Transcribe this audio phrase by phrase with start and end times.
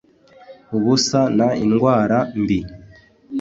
[0.75, 2.59] ubusa n indwara mbi